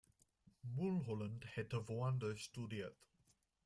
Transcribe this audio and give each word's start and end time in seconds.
Mulholland 0.63 1.45
hätte 1.45 1.87
woanders 1.87 2.39
studiert. 2.41 2.97